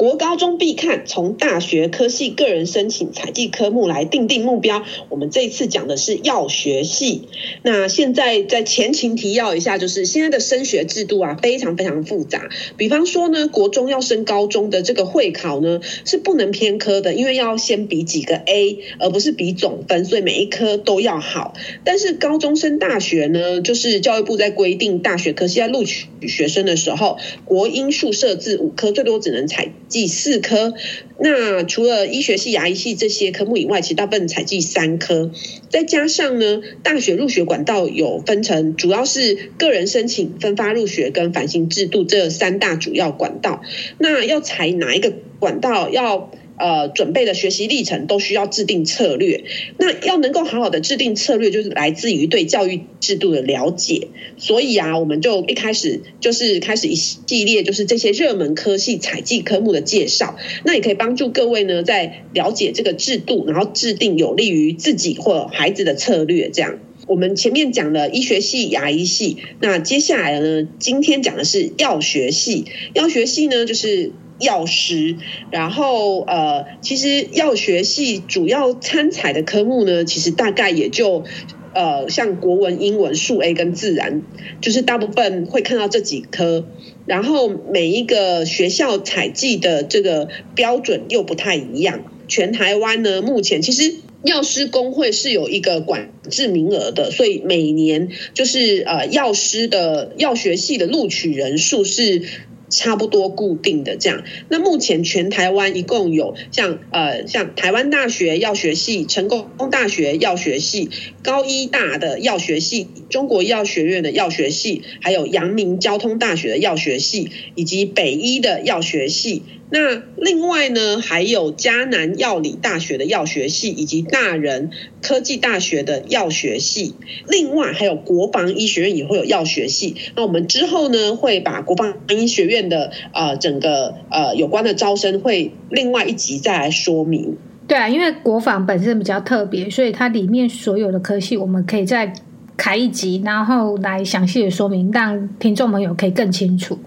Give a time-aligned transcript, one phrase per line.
[0.00, 4.82] 国高中必看，从大学科系个人申请采计科目来定定目标。
[5.10, 7.28] 我们这一次讲的是药学系。
[7.62, 12.48] 那现在在前情提要一下，就是现在的升学制度啊，非常非常复杂。
[12.78, 21.52] 比方说呢，国中要升高中的这个会考呢，是不能偏科的，因为要先比几个 A，而不是比总分，所以每一科都要好。
[21.84, 29.70] 但是高中升大学呢，就是教育部在规定大学科系在录取学生的时候，国英数设置五科，最多只能采。
[29.90, 30.72] 计四科，
[31.18, 35.30] 那除了医学系、牙医系这些科目以外，其实大部分才计三科。
[35.68, 43.60] 再加上呢，大学入学管道有分成，主要是个人申请、分发入学跟繁星制度这三大主要管道。
[43.98, 45.90] 那要采哪一个管道？
[45.90, 46.30] 要
[46.60, 49.44] 呃，准备的学习历程都需要制定策略。
[49.78, 54.08] 那要能够好好的制定策略，就是来自于对教育制度的了解。
[54.36, 60.36] 所以啊，我们就一开始就是开始一系列，就是这些热门科系采计科目的介绍。
[60.62, 66.50] 那也可以帮助各位呢，在了解这个制度，然后制定有利于自己或孩子的策略。
[66.50, 72.66] 这样，我们前面讲了医学系、牙医系，那接下来呢，今天讲的是药学系。
[72.92, 74.12] 药学系呢，就是。
[74.40, 75.16] 药师，
[75.50, 81.24] 然后呃，其实药学系主要参采的科目呢，其实大概也就
[81.72, 84.22] 呃，像国文、英文、数 A 跟自然，
[84.60, 86.66] 就是大部分会看到这几科。
[87.06, 92.04] 然后每一个学校采计的这个标准又不太一样。
[92.28, 102.22] 全台湾呢，目前其实药师公会是有一个管制名额的，所以每年就是呃，药师的药学系的录取人数是。
[102.70, 110.88] 差不多固定的这样，那目前全台湾一共有像呃像台湾大学药学系、成功大学药学系、
[111.22, 119.42] 高医大的药学系、中国医药学院的药学系，还有阳明交通大学的药学系，以及北医的药学系。
[119.72, 126.96] 那另外呢，还有嘉南药理大学的药学系，以及大人科技大学的药学系。
[127.28, 129.94] 另外还有国防医学院也会有药学系。
[130.16, 137.36] 那我们之后呢，会把国防医学院的呃整个呃有关的招生会另外一集再来说明。
[137.66, 142.12] 对啊，因为国防本身比较特别，所以它里面所有的科系，我们可以再
[142.56, 146.78] 开一集，然后来详细的说明，让听众朋友可以更清楚。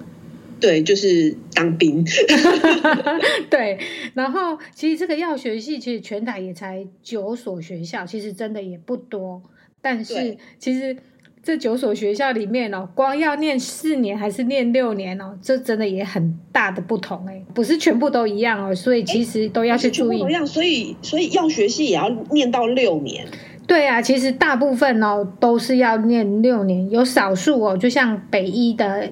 [0.59, 2.05] 对，就是当兵。
[3.49, 3.79] 对，
[4.13, 9.41] 然后其实这个药学系其实全台也才九所学校，其实真的也不多。
[9.81, 10.95] 但是其实
[11.43, 20.19] 这九所学校里面哦，光要念四年还是念六年哦，这真的也很大的不同哎，不是全部都一样哦，所以其实都要去注意。
[20.19, 23.25] 一样，所以所以药学系也要念到六年。
[23.67, 29.09] 对啊，其实大部分哦都是要念六年，有少数哦，就像北医的。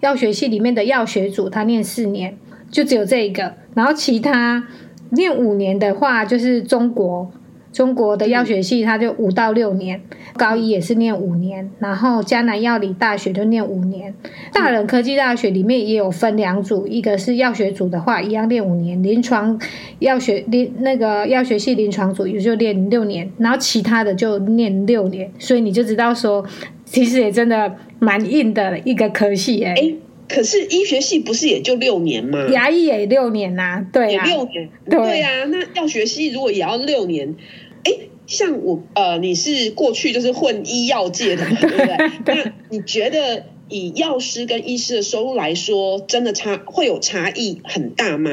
[0.00, 2.34] 药学系里面的药学组，他念四年，
[2.70, 3.52] 就只有这一个。
[3.74, 4.66] 然后其他
[5.10, 7.30] 念五年的话，就是中国
[7.72, 10.00] 中国的药学系，它就五到六年。
[10.36, 14.14] 高一也是念五年，然后江南药理大学就念五年。
[14.52, 19.60] 大人科技大学里面也有分两组，一个是药学组的话，一样念五年；临床
[19.98, 25.30] 药学临那个药学系临床组也就念六年，然后其他的就念六年。
[25.38, 26.44] 所以你就知道说，
[26.84, 27.76] 其实也真的。
[28.02, 29.94] 蛮硬的一个科系哎、欸，
[30.32, 32.46] 可是医学系不是也就六年吗？
[32.52, 35.44] 牙医也六年呐、啊，对啊，六年，对啊。
[35.46, 37.34] 那药学系如果也要六年，
[37.84, 37.92] 哎，
[38.26, 41.96] 像我呃，你是过去就是混医药界的嘛， 对不对？
[42.24, 48.30] 对，那你觉得以药师跟医师的收入来说，真的差会有差异很大吗？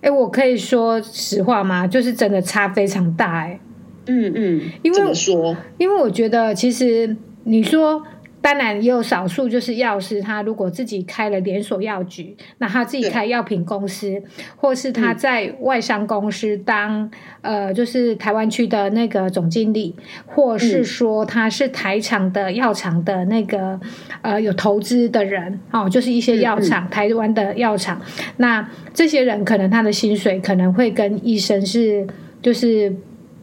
[0.00, 1.86] 哎，我可以说实话吗？
[1.86, 3.60] 就是真的差非常大哎、欸。
[4.06, 5.56] 嗯嗯，因为怎么说？
[5.78, 8.02] 因为我觉得其实你说。
[8.42, 14.22] 当然也有少数，就是药师，他如果自己开了连锁药局，那他自己开药品公司，
[14.56, 17.10] 或是他在外商公司当、
[17.42, 23.78] 嗯、呃，就是台湾区的那个总经理，或是说他是台厂的药厂的那个
[24.22, 28.00] 呃有投资的人哦，就是一些药厂，嗯、台湾的药厂，
[28.38, 32.06] 那这些人可能他的薪水可能会跟医生是
[32.40, 32.90] 就是。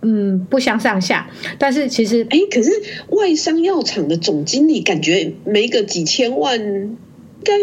[0.01, 1.27] 嗯，不相上下，
[1.57, 2.71] 但是其实，哎，可是
[3.09, 6.97] 外商药厂的总经理感觉没个几千万，应
[7.43, 7.53] 该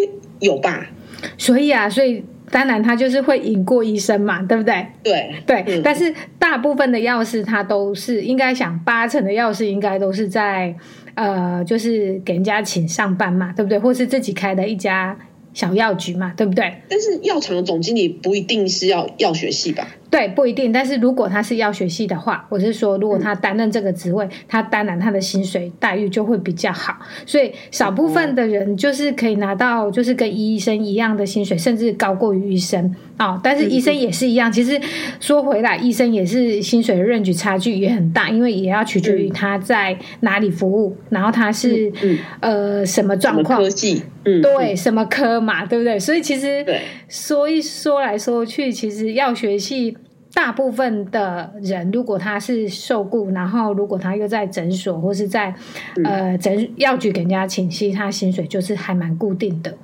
[0.40, 0.90] 有吧？
[1.38, 4.86] 所以啊，所以当然他就是会引过医生嘛，对不对？
[5.02, 10.74] 对对，嗯、但是大部分的药师他都是应该想八成的药师应该都是在
[11.14, 13.78] 呃，就是给人家请上班嘛，对不对？
[13.78, 15.16] 或是自己开的一家
[15.52, 16.82] 小药局嘛，对不对？
[16.88, 19.88] 但是药厂的总经理不一定是要药学系吧？
[20.14, 20.70] 对，不一定。
[20.70, 26.96] 但是如果他是药学系的话，我是说，如果他担任这个职位，他当然他的薪水待遇就会比较好。
[27.26, 33.40] 所以少部分的人就是可以拿到，就是跟医生一样的薪水，甚至高过于医生啊、哦。
[33.42, 34.52] 但是医生也是一样。
[34.52, 34.80] 其实
[35.18, 41.92] 说回来，医生也是薪水的 range 差距也很大，因为也要取决于他在哪里服务，然后他是
[42.38, 43.58] 呃什么状况。
[43.60, 45.98] 科技，嗯，对，什么科嘛，对不对？
[45.98, 46.64] 所以其实
[47.08, 49.96] 说一说来说去，其实药学系。
[50.34, 55.54] 大部分的人，如果他是受雇，然后如果他又在诊所或是在、
[55.96, 59.78] 嗯、呃诊药局给人家请息，他薪水就是还蛮固定的。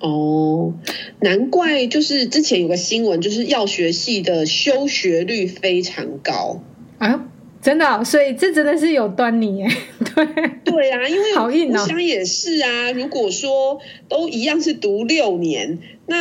[0.00, 0.72] 哦，
[1.20, 6.60] 难怪就是之前有个新闻，就是药学系的休学率非常高
[6.98, 7.26] 啊，
[7.60, 9.68] 真的、哦，所以这真的是有端倪耶。
[10.14, 10.26] 对
[10.64, 12.92] 对啊，因为好硬哦，我想也是啊。
[12.92, 16.16] 如果说都一样是读六年，那。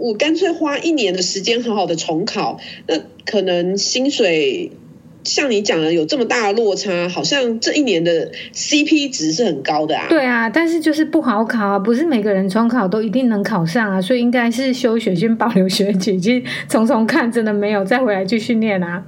[0.00, 2.94] 我干脆花一年的时间好好的重考，那
[3.26, 4.72] 可能薪水
[5.22, 10.06] 像你讲的有这么大的落差，好像这一年的 CP 值是很高的啊。
[10.08, 19.04] 对啊，但是就是不好考啊，不是每个人重考都一定能考上啊，所以应该是休学先保留学籍，去重重看，真的没有再回来继续念啊。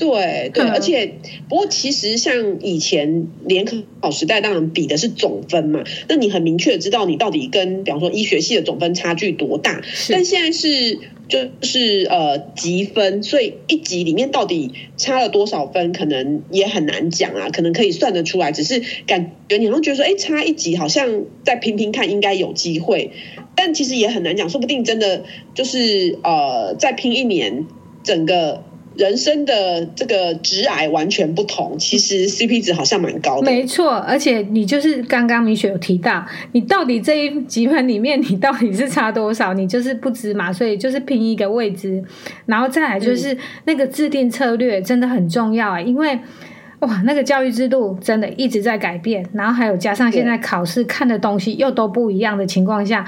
[0.00, 1.12] 对对，而且
[1.46, 3.66] 不过其实像以前联
[4.00, 5.84] 考时代，当然比的是总分嘛。
[6.08, 9.82] 那你很明确的知道你到底跟比方说医学系的总分差距多大。
[10.08, 10.98] 但现在是
[11.28, 17.50] 就是呃级分，所以一级里面到底差了多少分，可能也很难讲啊。
[17.50, 23.10] 可能可以算得出来，只是感觉你好像觉得说，哎，差一级好像再拼拼看应该有机会，
[23.54, 25.24] 但其实也很难讲，说不定真的
[25.54, 27.66] 就是呃再拼一年，
[28.02, 28.64] 整个。
[29.00, 33.50] 人生的这个直癌完全不同，其实 CP 值好像蛮高的。
[33.50, 42.04] 没错，而且你就是刚刚米雪有提到，你到底这一级分里面你到底是差多少，你就是不知嘛，所以就是拼一个未知，
[42.44, 46.18] 然后再来就是那个制定策略真的很重要啊，因为
[46.80, 53.06] 哇，那个教育制度真的一直在改变，然后还有加上现在考试看的东西又都不一样的情况下，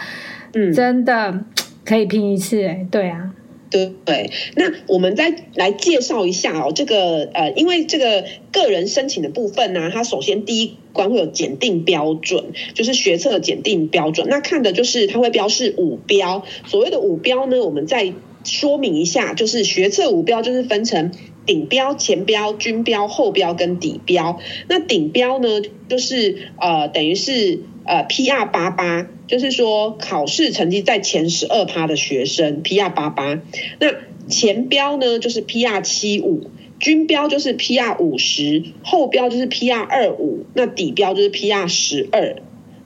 [0.54, 1.44] 嗯，真的
[1.84, 3.30] 可以拼一次哎，对啊。
[3.72, 14.28] 对对，那我们再来介绍一下哦，这个呃，因为这个个人申请的部分呢，它首先第一关会有检定标准，就是学测检定标准。
[14.28, 18.12] 那看的就是它会标示五标，所谓的五标呢，我们再
[18.44, 21.10] 说明一下，就是学测五标就是分成
[21.46, 24.38] 顶标、前标、均标、后标跟底标。
[24.68, 27.60] 那顶标呢，就是呃，等于是。
[27.84, 33.40] 呃，PR 八八就是说考试成绩在前十二趴的学生，PR 八八。
[33.80, 33.92] 那
[34.28, 42.36] 前标呢就是 PR 七五，均标就是 PR 五十，后标就是 PR 二五，那底标就是 PR 十二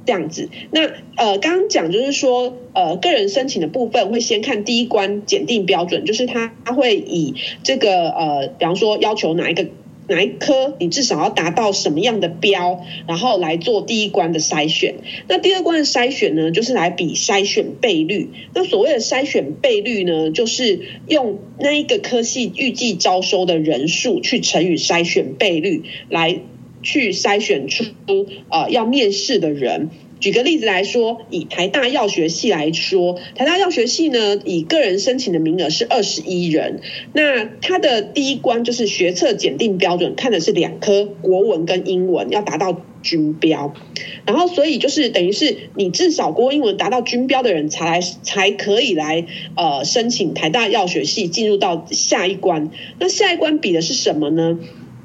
[0.06, 0.48] 这样子。
[0.70, 9.66] 那呃，刚刚讲就是说，呃，个人申请的部分会先看第一关检定标准，就是他他会以这个呃，比方说要求哪一个。
[10.08, 14.94] 哪一科你至少要达到什么样的标，然后来做第一关的筛选。
[15.28, 18.30] 那第二关的筛选呢，就是来比筛选倍率。
[18.54, 26.40] 那所谓的筛选倍率呢，就是用那一个科系预计招收的人数去乘以筛选倍率，来
[26.82, 27.84] 去筛选出
[28.50, 29.90] 呃要面试的人。
[30.18, 36.80] 举个例子来说，以台大药学系来说，台大药学系呢，以个人申请的名额是二十一人。
[37.12, 43.74] 那它的第一关就是学测检定标准，看的是两科国文跟英文要达到均标。
[44.24, 52.70] 然后，所以就是等于是你至少国文、英文达到均标的人才来才可以来呃申请台大药学系进入到下一关。
[52.98, 54.58] 那下一关比的是什么呢？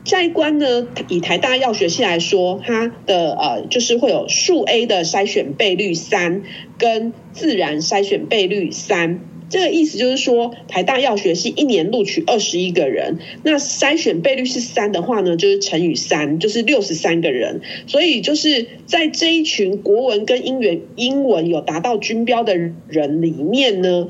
[0.04, 6.42] 下一关呢，以台大药学系来说，它的呃就是会有数 A 的筛选倍率三，
[6.78, 9.22] 跟自然筛选倍率三。
[9.50, 17.62] 这个意思就是说，台大药学系一年录取二十一个人，那筛选倍率是三的话呢，就是乘以三，就是六十三个人。
[17.86, 22.56] 所以就是在这一群国文跟英语英文有达到均标的
[22.88, 24.08] 人里面呢。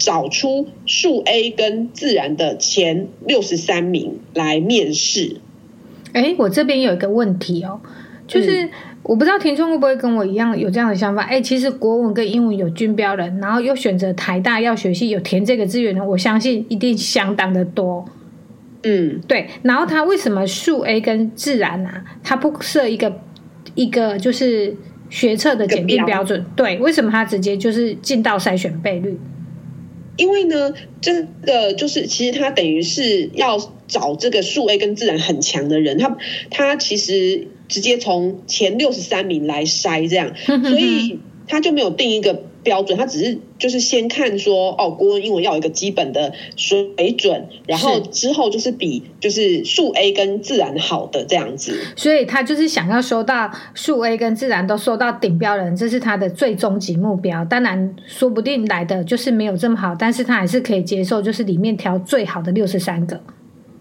[0.00, 5.36] 找出数 A 跟自然的前六十三名来面试。
[6.14, 7.78] 哎，我这边有一个问题哦，
[8.26, 8.70] 就是、嗯、
[9.02, 11.22] 我不知道听众会不会跟我一样有这样的想法。
[11.22, 18.04] 哎，其实国文跟英文有均标的，然后又选择台大药学系有填这个志愿的，我相信一定相当的多。
[18.82, 19.46] 嗯，对。
[19.62, 23.20] 然后他为什么数 A 跟自然啊，他不设一个
[23.74, 24.74] 一个就是
[25.10, 26.44] 学测的检定标准？
[26.56, 29.18] 对，为什么他直接就是进到筛选倍率？
[30.20, 33.58] 因为呢，这个就是其实他等于是要
[33.88, 36.18] 找这个数 A 跟自然很强的人，他
[36.50, 51.78] 他其实直接从前六十三名来筛这样，所以他就没有定一个标准，他只是就是先看说哦，国文、英文要有一个基本的水准，然后之后就是比就是数 A 跟自然好的这样子。
[51.96, 57.44] 所以他就是想要收到数 A 跟自然都收到顶标人，这是他的最终极目标。
[57.44, 63.20] 当然，说不定来的就是没有这么好，但是他还是可以接受，就是里面挑最好的六十三个。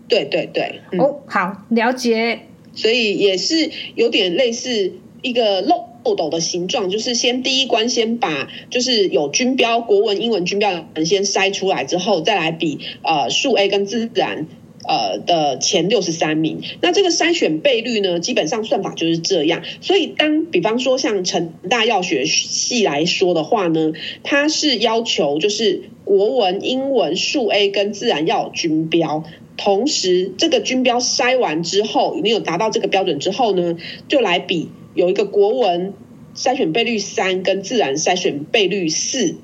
[0.08, 2.40] 对对对，嗯、哦，好，了解。
[2.74, 14.48] 所以也是有点类似一个漏漏斗的形状，就是先第一关先把就是有军标国文、英文军标的人先筛出来之后，再来比呃数 A 跟自然
[14.88, 16.62] 呃的前六十三名。
[16.82, 19.62] 那这个筛选倍率呢，基本上算法就是这样。
[19.82, 29.24] 所以当比方说像成大药学系来说的话呢，它是要求就是国文、英文、数 A 跟自然要有军标。
[29.62, 33.76] 同时，这个军标筛完之后，你有达到这个标准之后呢，
[34.08, 35.94] 就来比有一个国文
[36.36, 39.36] 筛选倍率三跟自然筛选倍率四。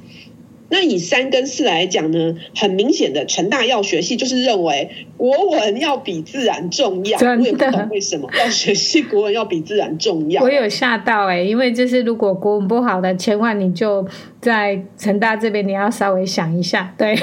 [0.78, 7.18] 那以三跟四来讲呢，很明显的成大药学系就是认为国文要比自然重要。
[7.18, 10.44] 我也不懂为什么要学系国文要比自然重要。
[10.44, 14.06] 我有吓到哎、欸，因为就是如果国文不好的，千万你就
[14.42, 16.94] 在成大这边你要稍微想一下。
[16.98, 17.16] 对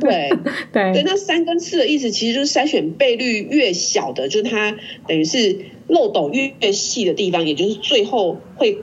[0.00, 0.30] 对
[0.72, 4.74] 对对，那三跟四的意思其实就是筛选倍率越小的，就是它
[5.06, 8.78] 等于是漏斗越细的地方，也就是最后会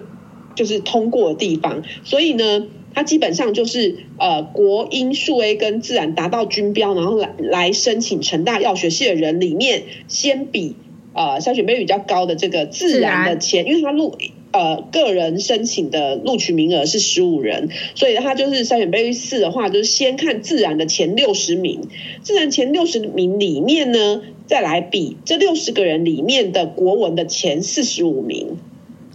[0.54, 1.82] 就是通过的地方。
[2.04, 2.68] 所以呢。
[2.94, 10.76] 它基本上就是呃国英数 A 跟自然达到均标，然后来来申请成大药学系的人里面，先比
[11.14, 14.16] 呃筛选倍率比较高的这个自然的前，因为他录
[14.52, 21.82] 呃个人申请的录取名额是十五人，所以他就是筛选倍率四的话，就是先看自然的前六十名，
[22.22, 28.60] 自然前六十名里面呢，再来比这六十个人里面的国文的前四十五名。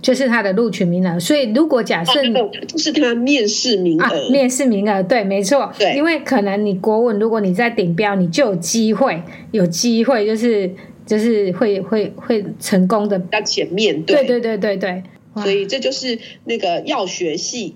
[0.01, 2.23] 就是他的录取名额，所以如果假设
[2.67, 5.03] 就是他面试名额、啊，面试名额。
[5.03, 10.71] 对，没错，对，因为可能你国文，如果你在顶标，你就有机会，有机会就是
[11.05, 13.19] 就是会会会成功的。
[13.33, 14.25] 在前面，对。
[14.25, 15.03] 对对对对对，
[15.43, 17.75] 所以这就是那个药学系，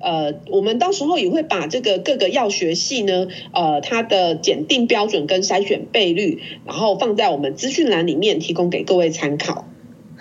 [0.00, 9.66] 呃，我们到时候也会把这个各个药学系呢，呃，它的检定标准跟筛选倍率，然后放在我们资讯栏里面，提供给各位参考。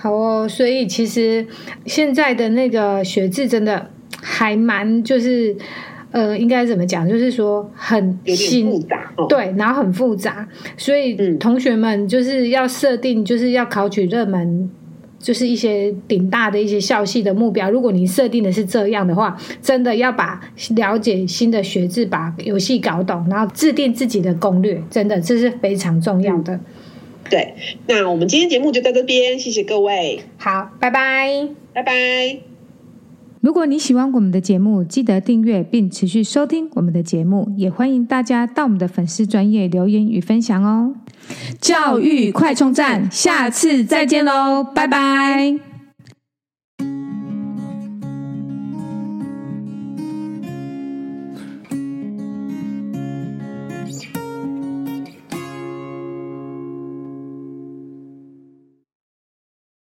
[0.02, 1.46] 好哦，所以其实
[1.86, 5.56] 现在的那个学制真的还蛮，就是
[6.10, 7.08] 呃，应该怎么讲？
[7.08, 14.68] 就是说很新，复杂，哦，对，然后很复杂，所以同学们就是要设定，就是要考取热门，
[15.20, 17.70] 就是一些顶大的一些校系的目标。
[17.70, 20.42] 如果你设定的是这样的话，真的要把
[20.76, 26.60] 了解新的学制，把游戏搞懂，然后制定自己的攻略，真的这是非常重要的。
[27.30, 27.56] 对，
[27.88, 30.22] 那我们今天节目就到这边，谢谢各位。
[30.38, 32.40] 好，拜拜，拜拜。
[33.40, 40.94] 如果你喜欢我们的节目，记得订阅并持续收听我们的节目，也欢迎大家到我们的粉丝专业留言与分享哦。
[41.60, 45.71] 教育快充站，下次再见喽，拜拜。